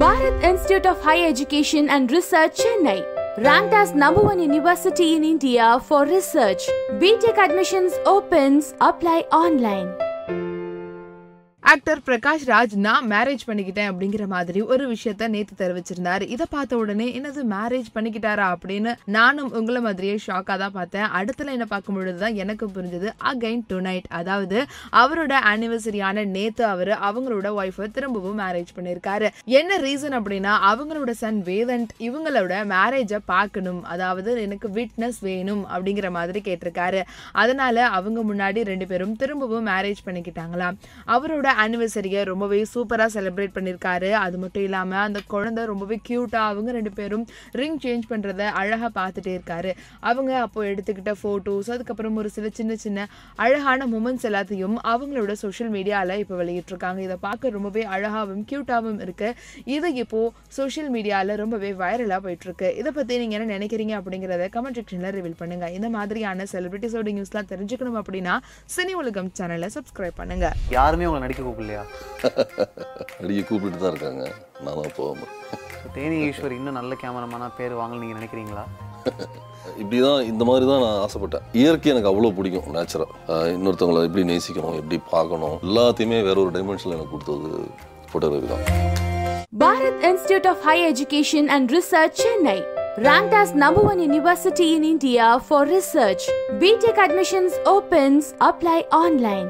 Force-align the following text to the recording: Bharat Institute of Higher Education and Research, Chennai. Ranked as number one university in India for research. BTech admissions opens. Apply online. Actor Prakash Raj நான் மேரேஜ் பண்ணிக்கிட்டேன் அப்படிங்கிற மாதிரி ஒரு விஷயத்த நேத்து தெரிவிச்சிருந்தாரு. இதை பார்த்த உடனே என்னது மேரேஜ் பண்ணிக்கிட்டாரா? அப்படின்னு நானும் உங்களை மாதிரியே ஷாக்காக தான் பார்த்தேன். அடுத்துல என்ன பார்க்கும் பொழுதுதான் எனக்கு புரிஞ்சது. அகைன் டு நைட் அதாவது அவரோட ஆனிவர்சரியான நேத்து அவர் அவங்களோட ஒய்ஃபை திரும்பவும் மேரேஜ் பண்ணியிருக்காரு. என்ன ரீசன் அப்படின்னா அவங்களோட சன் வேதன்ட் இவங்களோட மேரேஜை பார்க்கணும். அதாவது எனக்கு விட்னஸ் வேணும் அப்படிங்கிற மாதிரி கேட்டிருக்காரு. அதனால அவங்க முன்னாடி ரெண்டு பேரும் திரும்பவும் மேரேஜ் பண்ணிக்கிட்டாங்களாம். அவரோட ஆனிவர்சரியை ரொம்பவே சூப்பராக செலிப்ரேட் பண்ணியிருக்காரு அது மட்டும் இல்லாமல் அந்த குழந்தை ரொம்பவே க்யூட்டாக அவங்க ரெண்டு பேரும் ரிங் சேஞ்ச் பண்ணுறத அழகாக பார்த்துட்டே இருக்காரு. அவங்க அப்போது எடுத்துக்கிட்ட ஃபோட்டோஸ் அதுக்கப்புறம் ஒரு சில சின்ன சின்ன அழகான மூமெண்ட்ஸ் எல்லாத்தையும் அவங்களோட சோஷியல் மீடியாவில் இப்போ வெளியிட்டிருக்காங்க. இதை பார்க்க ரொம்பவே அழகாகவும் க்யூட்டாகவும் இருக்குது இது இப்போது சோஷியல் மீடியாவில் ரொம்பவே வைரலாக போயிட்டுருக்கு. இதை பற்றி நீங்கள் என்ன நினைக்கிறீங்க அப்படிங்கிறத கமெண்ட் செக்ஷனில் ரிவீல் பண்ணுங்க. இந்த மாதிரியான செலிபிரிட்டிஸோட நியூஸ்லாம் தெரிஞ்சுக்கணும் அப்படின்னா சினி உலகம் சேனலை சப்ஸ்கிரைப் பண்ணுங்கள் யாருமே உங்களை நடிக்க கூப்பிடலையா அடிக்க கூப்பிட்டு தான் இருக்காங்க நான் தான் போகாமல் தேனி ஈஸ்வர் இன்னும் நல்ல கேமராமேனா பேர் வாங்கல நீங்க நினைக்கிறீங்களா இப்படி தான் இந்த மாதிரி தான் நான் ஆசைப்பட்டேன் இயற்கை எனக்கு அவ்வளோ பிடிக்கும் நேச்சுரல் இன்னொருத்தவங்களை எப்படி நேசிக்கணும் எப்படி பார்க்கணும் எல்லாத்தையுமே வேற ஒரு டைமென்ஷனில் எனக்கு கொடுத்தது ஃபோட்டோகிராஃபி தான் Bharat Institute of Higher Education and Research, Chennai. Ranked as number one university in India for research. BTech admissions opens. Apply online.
Bharat 0.00 0.42
Institute 0.42 0.86
of 0.86 1.02
Higher 1.02 1.28
Education 1.28 1.90
and 1.90 2.10
Research, 2.10 2.56
Chennai. 2.56 3.04
Ranked 3.36 3.74
as 3.74 3.92
number 3.94 4.22
one 4.22 4.40
university 4.40 5.14
in 5.14 5.22
India 5.22 5.78
for 5.88 6.06
research. 6.06 6.62
BTech 6.92 7.36
admissions 7.36 7.92
opens. 8.06 8.72
Apply 8.80 9.24
online. 9.30 9.92
Actor 11.70 12.00
Prakash 12.06 12.44
Raj 12.46 12.74
நான் 12.84 13.08
மேரேஜ் 13.10 13.42
பண்ணிக்கிட்டேன் 13.46 13.88
அப்படிங்கிற 13.90 14.26
மாதிரி 14.26 14.60
ஒரு 14.60 14.84
விஷயத்த 14.92 15.28
நேத்து 15.28 15.54
தெரிவிச்சிருந்தாரு. 15.58 16.24
இதை 16.34 16.46
பார்த்த 16.50 16.76
உடனே 16.76 17.06
என்னது 17.18 17.42
மேரேஜ் 17.52 17.90
பண்ணிக்கிட்டாரா? 17.94 18.46
அப்படின்னு 18.54 18.92
நானும் 19.16 19.50
உங்களை 19.52 19.80
மாதிரியே 19.80 20.14
ஷாக்காக 20.26 20.56
தான் 20.62 20.72
பார்த்தேன். 20.72 21.06
அடுத்துல 21.18 21.52
என்ன 21.56 21.64
பார்க்கும் 21.64 21.94
பொழுதுதான் 21.94 22.34
எனக்கு 22.34 22.66
புரிஞ்சது. 22.66 23.10
அகைன் 23.30 23.62
டு 23.66 23.80
நைட் 23.80 24.08
அதாவது 24.08 24.66
அவரோட 25.02 25.34
ஆனிவர்சரியான 25.52 26.24
நேத்து 26.26 26.64
அவர் 26.64 26.92
அவங்களோட 27.08 27.52
ஒய்ஃபை 27.60 27.90
திரும்பவும் 27.90 28.38
மேரேஜ் 28.38 28.72
பண்ணியிருக்காரு. 28.78 29.28
என்ன 29.44 29.78
ரீசன் 29.78 30.16
அப்படின்னா 30.20 30.54
அவங்களோட 30.70 31.10
சன் 31.10 31.42
வேதன்ட் 31.44 31.94
இவங்களோட 31.98 32.64
மேரேஜை 32.74 33.20
பார்க்கணும். 33.24 33.84
அதாவது 33.84 34.42
எனக்கு 34.42 34.68
விட்னஸ் 34.68 35.20
வேணும் 35.20 35.64
அப்படிங்கிற 35.76 36.10
மாதிரி 36.10 36.42
கேட்டிருக்காரு. 36.48 37.02
அதனால 37.32 37.86
அவங்க 38.00 38.26
முன்னாடி 38.32 38.62
ரெண்டு 38.72 38.86
பேரும் 38.86 39.16
திரும்பவும் 39.16 39.66
மேரேஜ் 39.66 40.04
பண்ணிக்கிட்டாங்களாம். 40.06 40.78
அவரோட 41.06 41.58
ஆனிவர்சரியை 41.62 42.20
ரொம்பவே 42.30 42.60
சூப்பராக 42.72 43.10
செலிப்ரேட் 43.16 43.54
பண்ணியிருக்காரு 43.56 44.10
அது 44.24 44.36
மட்டும் 44.42 44.64
இல்லாமல் 44.68 45.02
அந்த 45.06 45.20
குழந்தை 45.32 45.62
ரொம்பவே 45.72 45.96
க்யூட்டாக 46.08 46.50
அவங்க 46.52 46.70
ரெண்டு 46.78 46.92
பேரும் 46.98 47.24
ரிங் 47.60 47.78
சேஞ்ச் 47.84 48.06
பண்ணுறத 48.12 48.42
அழகாக 48.60 48.90
பார்த்துட்டே 48.98 49.32
இருக்காரு. 49.38 49.72
அவங்க 50.08 50.30
அப்போது 50.46 50.68
எடுத்துக்கிட்ட 50.72 51.14
ஃபோட்டோஸ் 51.22 51.70
அதுக்கப்புறம் 51.74 52.16
ஒரு 52.22 52.30
சில 52.36 52.46
சின்ன 52.58 52.72
சின்ன 52.84 53.06
அழகான 53.44 53.86
மூமெண்ட்ஸ் 53.94 54.26
எல்லாத்தையும் 54.30 54.76
அவங்களோட 54.92 55.34
சோஷியல் 55.44 55.72
மீடியாவில் 55.76 56.14
இப்போ 56.22 56.36
வெளியிட்டிருக்காங்க. 56.42 57.00
இதை 57.08 57.16
பார்க்க 57.26 57.54
ரொம்பவே 57.56 57.84
அழகாகவும் 57.94 58.44
க்யூட்டாகவும் 58.50 59.00
இருக்குது 59.06 59.36
இது 59.76 59.88
இப்போது 60.02 60.32
சோஷியல் 60.58 60.90
மீடியாவில் 60.96 61.34
ரொம்பவே 61.42 61.72
வைரலாக 61.82 62.20
போயிட்டுருக்கு. 62.26 62.70
இதை 62.80 62.92
பற்றி 62.98 63.20
நீங்கள் 63.22 63.38
என்ன 63.40 63.52
நினைக்கிறீங்க 63.56 63.94
அப்படிங்கிறத 64.00 64.48
கமெண்ட் 64.56 64.78
செக்ஷனில் 64.80 65.14
ரிவீல் 65.18 65.38
பண்ணுங்க. 65.42 65.66
இந்த 65.78 65.90
மாதிரியான 65.96 66.46
செலிபிரிட்டிஸோட 66.54 67.14
நியூஸ்லாம் 67.18 67.50
தெரிஞ்சுக்கணும் 67.52 68.00
அப்படின்னா 68.02 68.36
சினி 68.76 68.94
உலகம் 69.02 69.30
சேனலை 69.40 69.70
சப்ஸ்கிரைப் 69.76 70.18
பண்ணுங்கள் 70.20 70.56
யாருமே 70.78 71.08
உங்களை 71.10 71.22
நடிக்க 71.26 71.42
கூப்பிடலையா 71.50 71.84
அடிக்க 73.20 73.42
கூப்பிட்டு 73.42 73.78
தான் 73.78 73.92
இருக்காங்க 73.94 74.24
நான் 74.64 74.78
தான் 74.80 74.96
போகாமல் 74.98 75.30
தேனி 75.96 76.16
ஈஸ்வர் 76.28 76.56
இன்னும் 76.58 76.78
நல்ல 76.78 76.94
கேமராமேனா 77.02 77.50
பேர் 77.58 77.80
வாங்கல 77.80 78.02
நீங்க 78.02 78.16
நினைக்கிறீங்களா 78.20 78.64
இப்படி 79.80 79.98
தான் 80.06 80.20
இந்த 80.30 80.42
மாதிரி 80.48 80.64
தான் 80.70 80.82
நான் 80.84 81.02
ஆசைப்பட்டேன் 81.04 81.44
இயற்கை 81.60 81.90
எனக்கு 81.92 82.10
அவ்வளோ 82.10 82.32
பிடிக்கும் 82.38 82.74
நேச்சுரல் 82.76 83.12
இன்னொருத்தவங்களை 83.54 84.02
எப்படி 84.08 84.24
நேசிக்கணும் 84.30 84.80
எப்படி 84.80 84.98
பார்க்கணும் 85.12 85.56
எல்லாத்தையுமே 85.68 86.18
வேற 86.28 86.38
ஒரு 86.44 86.52
டைமென்ஷனில் 86.56 86.96
எனக்கு 86.98 87.14
கொடுத்தது 87.14 87.62
ஃபோட்டோகிராஃபி 88.12 88.50
தான் 88.54 88.66
Bharat 89.54 89.96
Institute 90.02 90.46
of 90.46 90.58
Higher 90.62 90.86
Education 90.86 91.50
and 91.50 91.64
Research, 91.70 92.14
Chennai. 92.16 92.58
Ranked 92.98 93.34
as 93.34 93.54
number 93.54 93.82
one 93.82 94.00
university 94.00 94.74
in 94.74 94.84
India 94.84 95.40
for 95.40 95.64
research. 95.66 96.22
BTech 96.60 96.98
admissions 96.98 97.54
opens. 97.66 98.34
Apply 98.42 98.78
online. 98.94 99.48